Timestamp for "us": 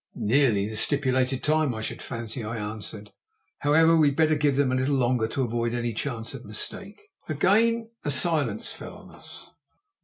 9.13-9.49